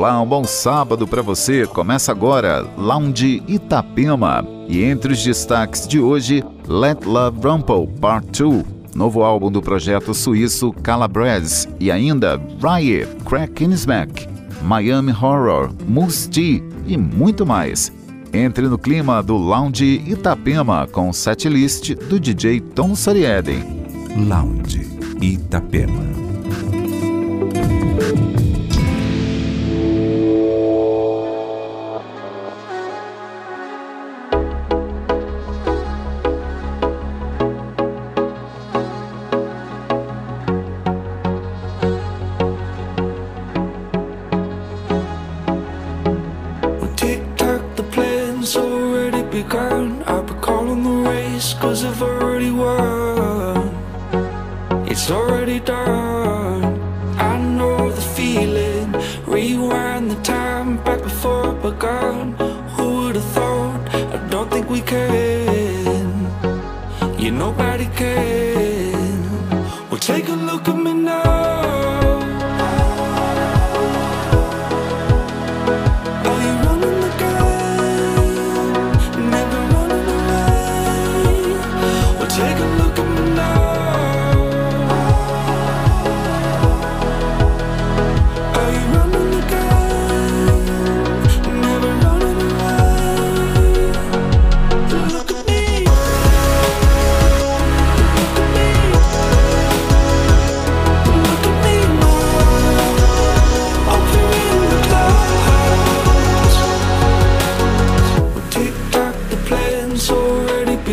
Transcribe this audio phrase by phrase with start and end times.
[0.00, 1.66] Olá, um bom sábado para você.
[1.66, 4.42] Começa agora Lounge Itapema.
[4.66, 8.64] E entre os destaques de hoje, Let Love Rumble Part 2,
[8.94, 14.26] novo álbum do projeto suíço Calabrese, e ainda Riot, Crack Smack,
[14.62, 17.92] Miami Horror, Musti e muito mais.
[18.32, 23.62] Entre no clima do Lounge Itapema com setlist do DJ Tom Sarieden.
[24.16, 24.80] Lounge
[25.20, 26.29] Itapema.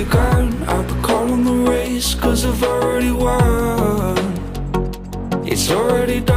[0.04, 4.18] begun I've been calling the race cause I've already won.
[5.44, 6.37] It's already done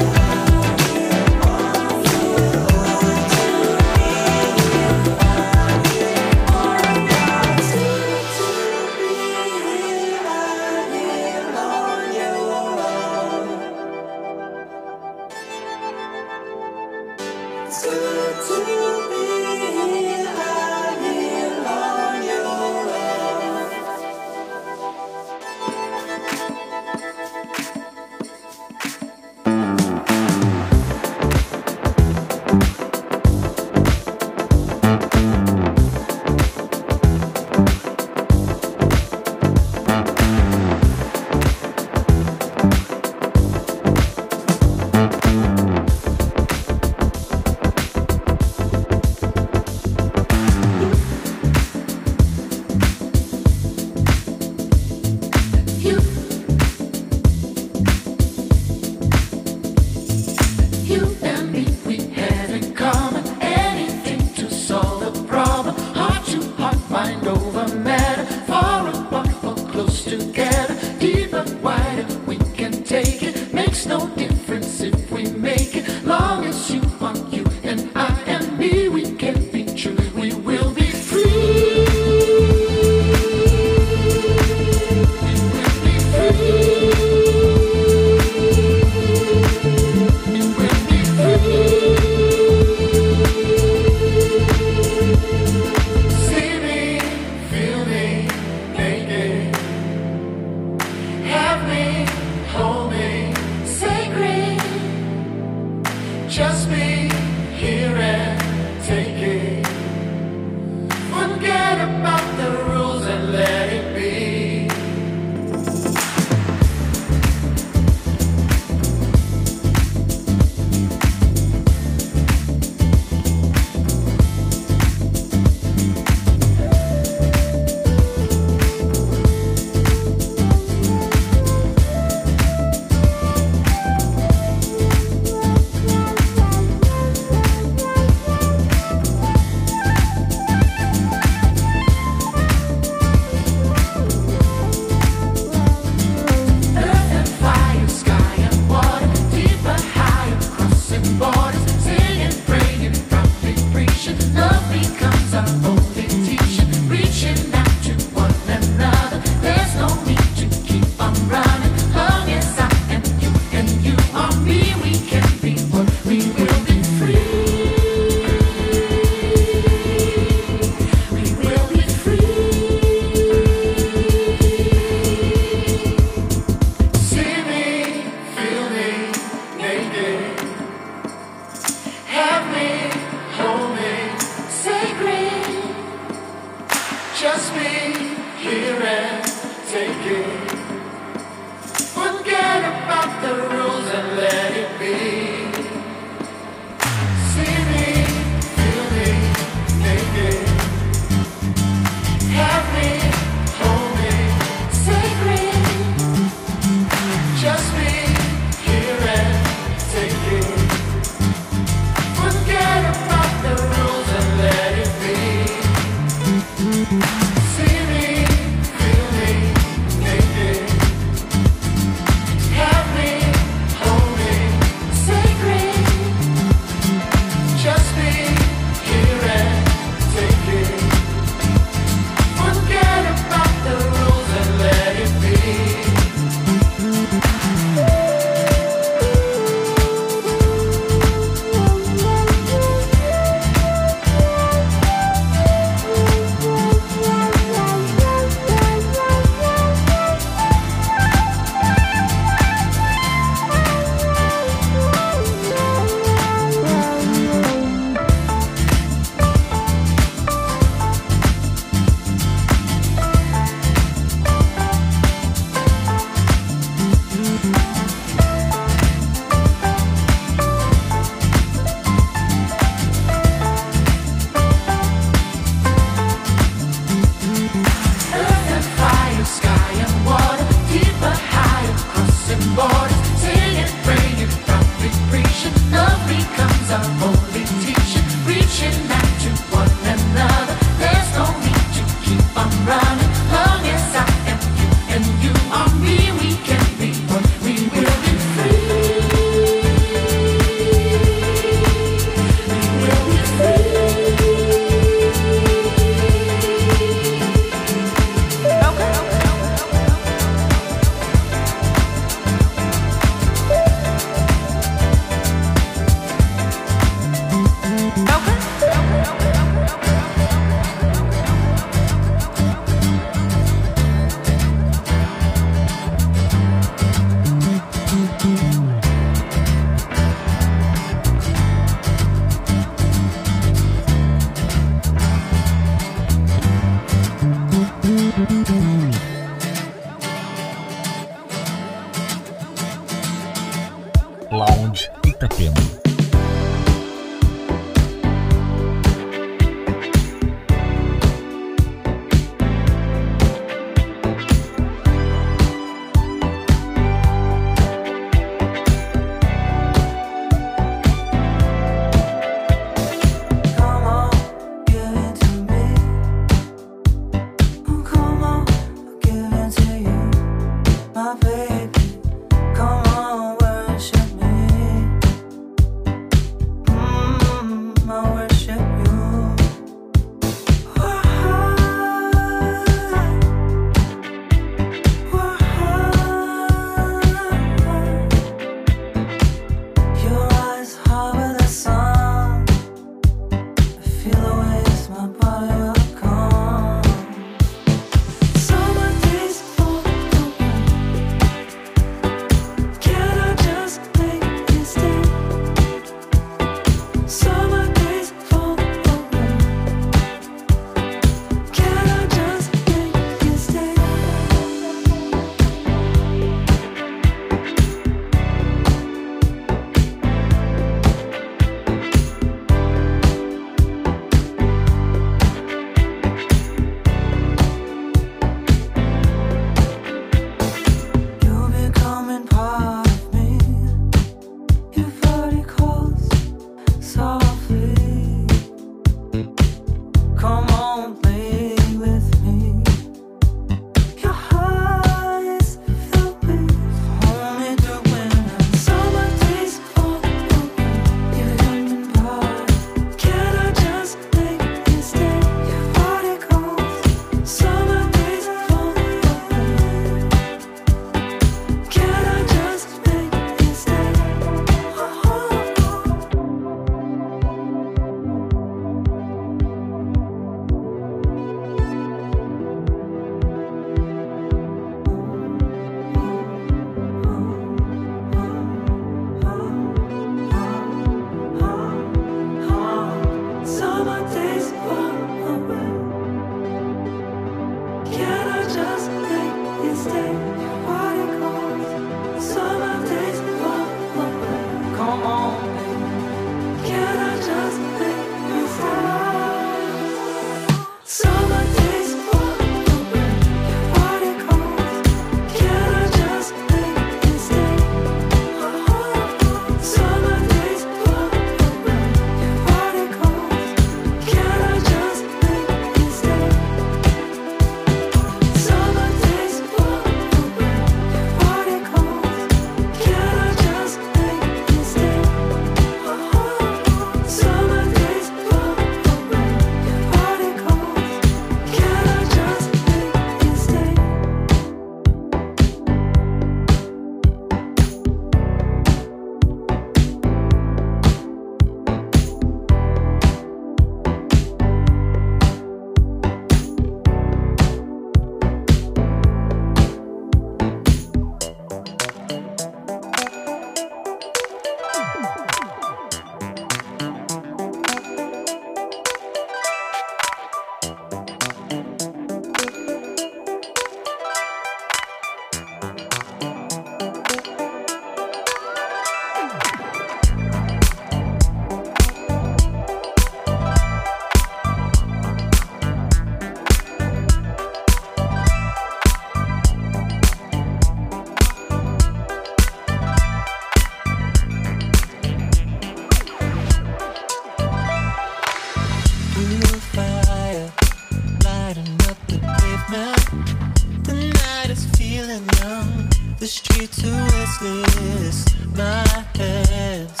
[596.26, 598.24] the street to restless.
[598.56, 598.84] My
[599.14, 600.00] hands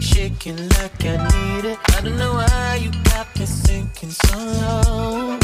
[0.00, 1.78] shaking like I need it.
[1.94, 5.38] I don't know why you got me sinking so low.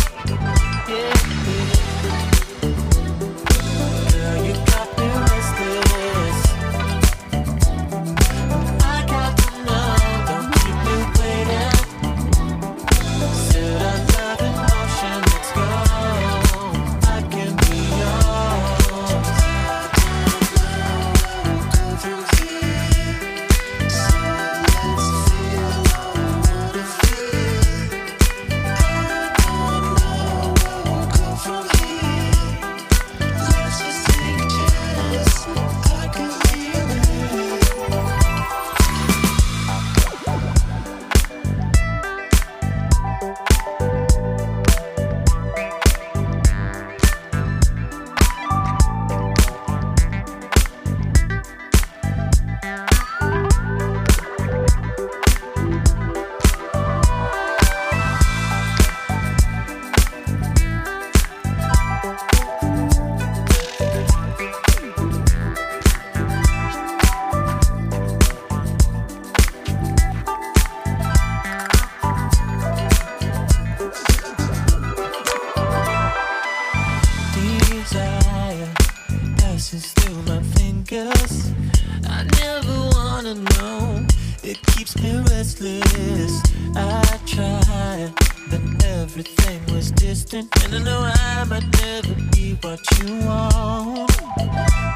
[0.89, 1.13] yeah.
[1.47, 1.82] yeah.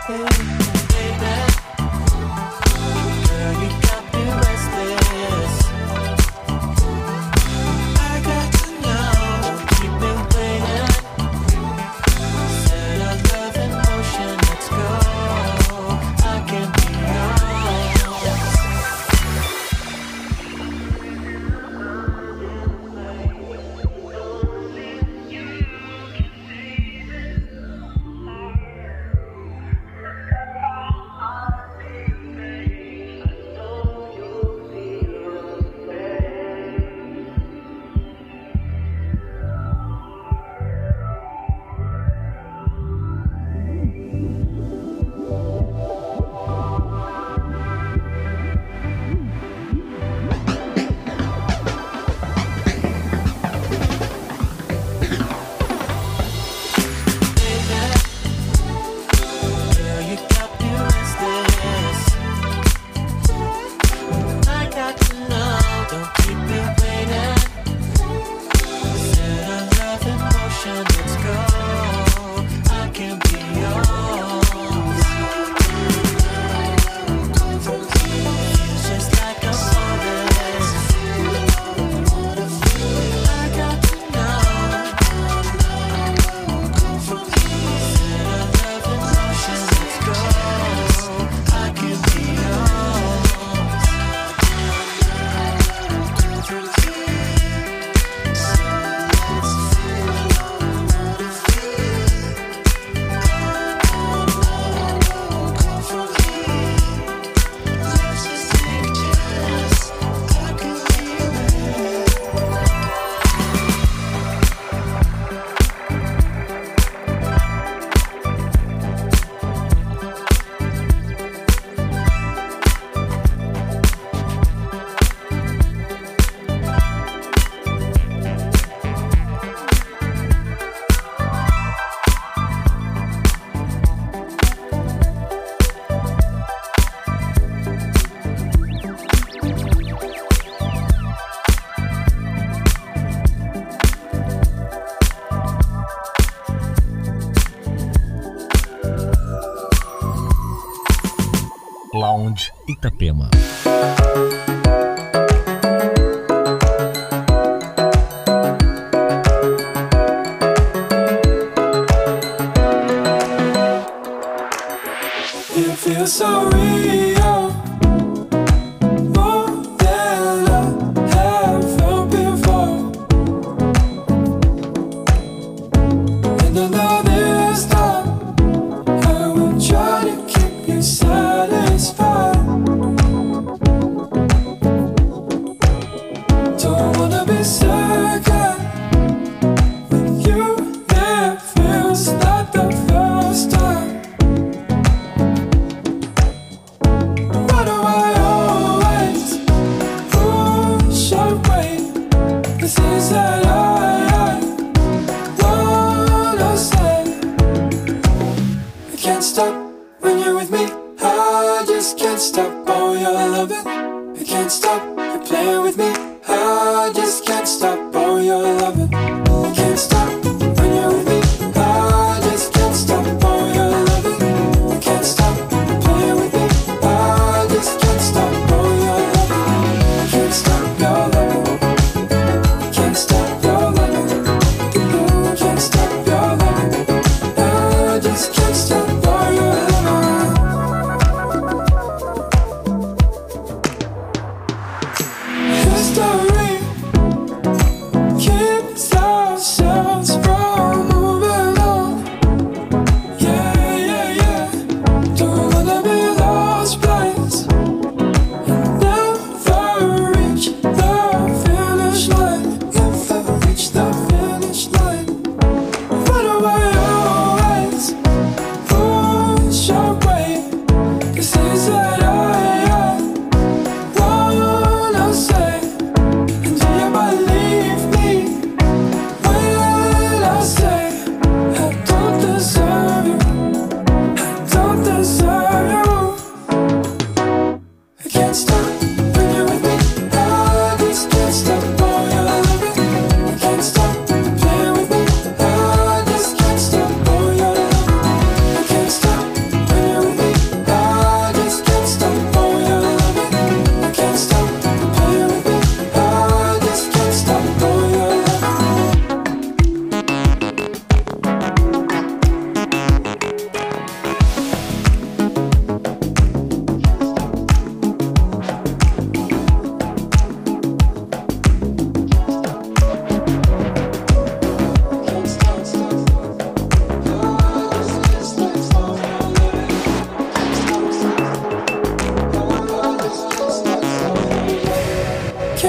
[0.09, 0.66] Hey,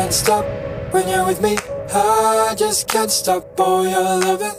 [0.08, 0.46] can't stop
[0.94, 1.58] when you're with me.
[1.94, 4.54] I just can't stop, boy, your loving.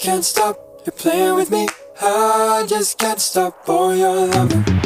[0.00, 1.68] Can't stop, you're playing with me.
[2.02, 4.79] I just can't stop, boy, your loving.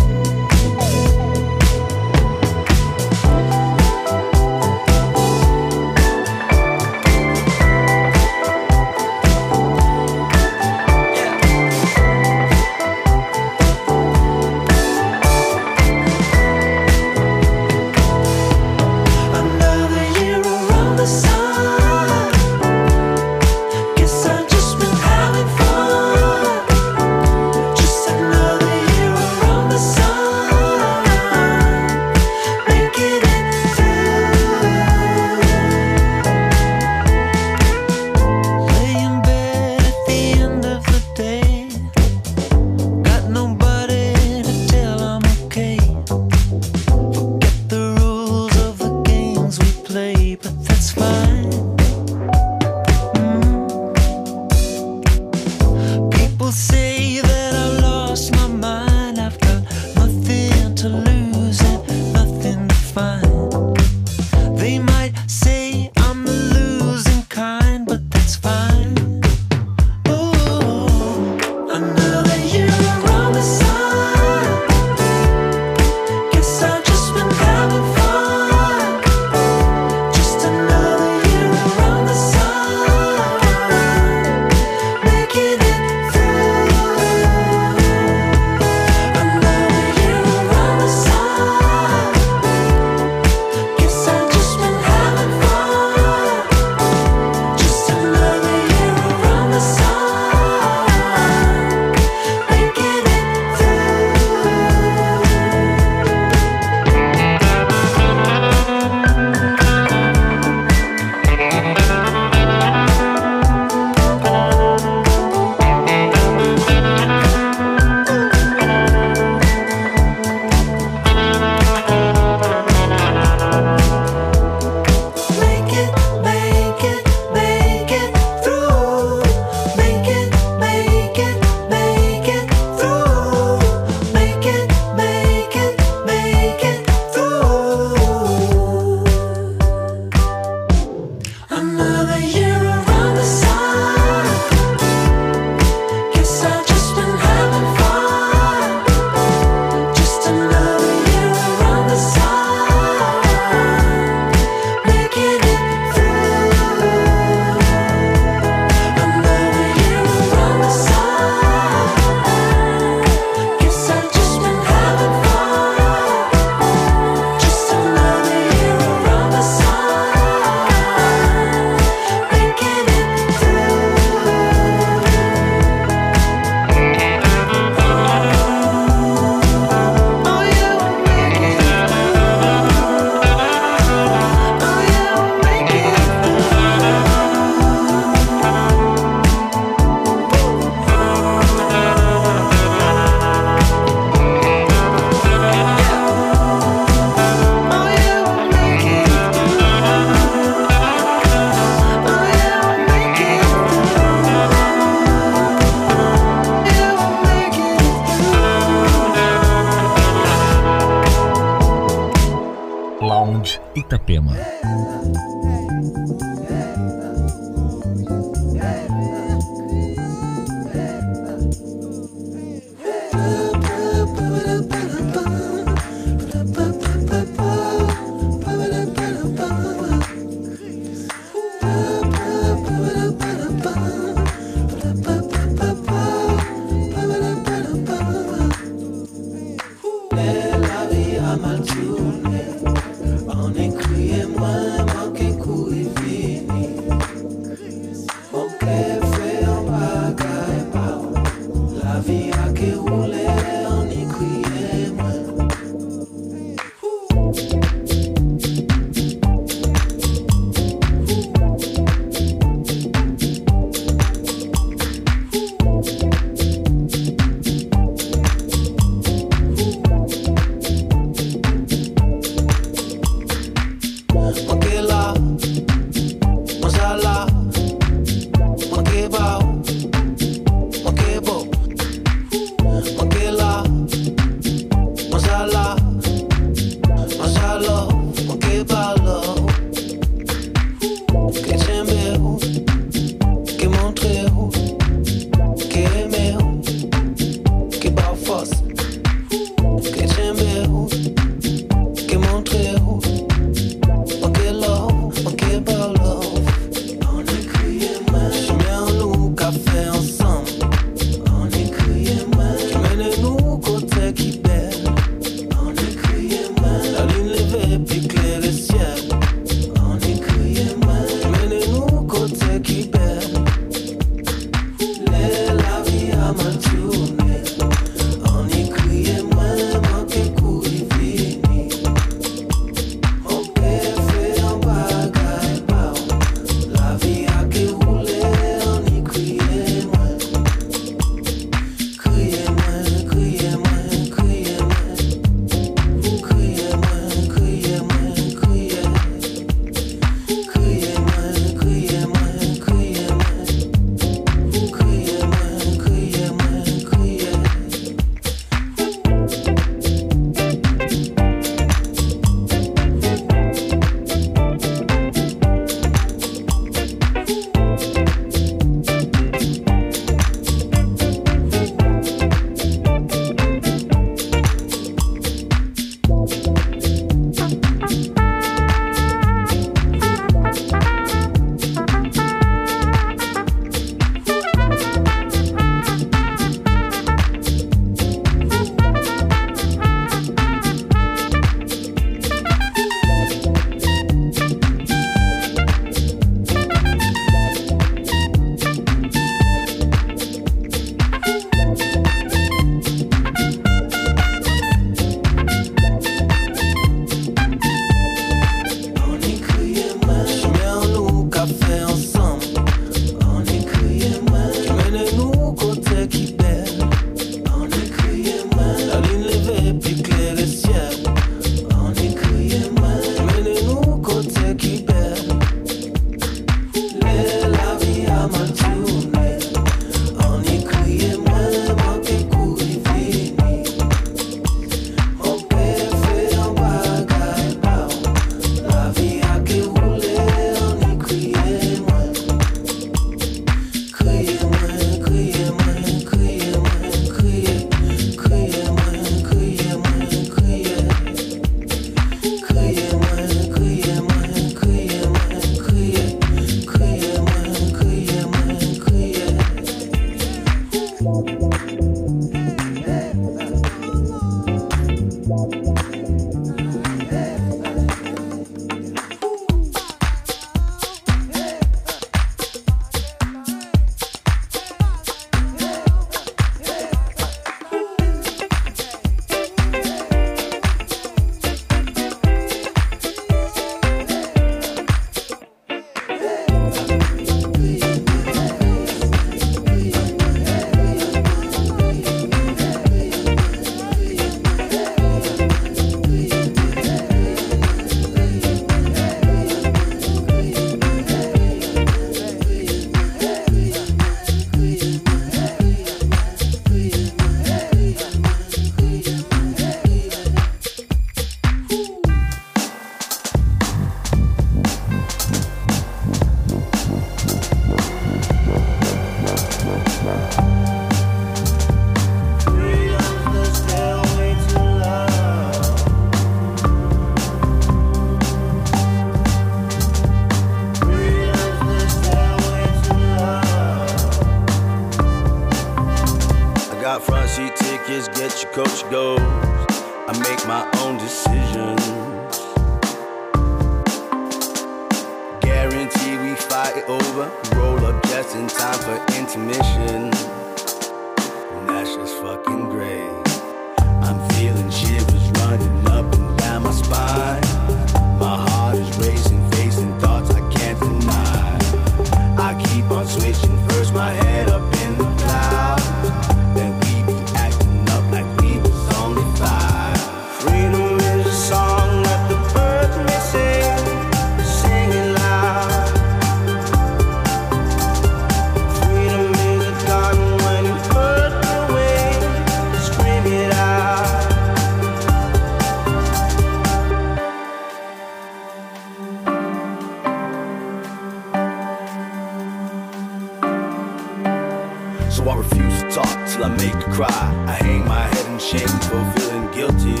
[595.20, 597.44] So I refuse to talk till I make her cry.
[597.46, 600.00] I hang my head in shame for feeling guilty.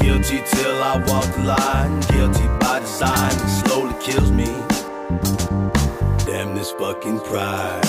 [0.00, 1.98] Guilty till I walk the line.
[2.02, 4.46] Guilty by design, it slowly kills me.
[6.24, 7.82] Damn this fucking pride.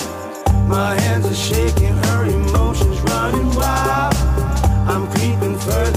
[0.68, 4.16] My hands are shaking, her emotions running wild.
[4.90, 5.95] I'm creeping further.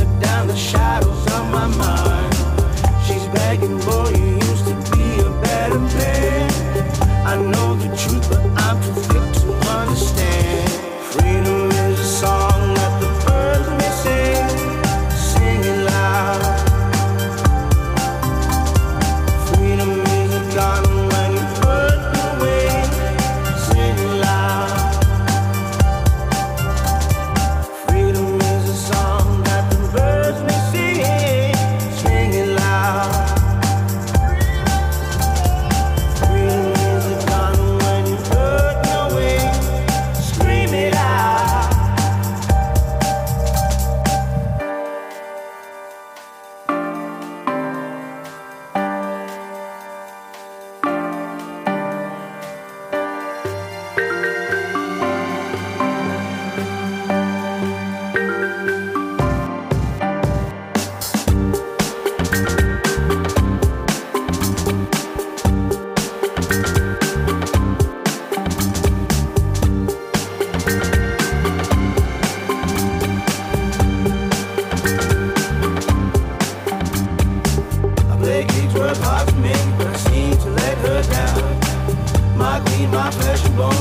[83.09, 83.78] my pleasure, boy.